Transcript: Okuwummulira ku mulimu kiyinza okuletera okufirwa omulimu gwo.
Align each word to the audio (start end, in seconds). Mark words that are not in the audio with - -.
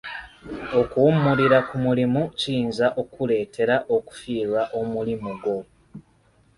Okuwummulira 0.81 1.57
ku 1.67 1.75
mulimu 1.85 2.21
kiyinza 2.39 2.87
okuletera 3.01 3.75
okufirwa 3.95 4.61
omulimu 4.79 5.31
gwo. 5.41 5.57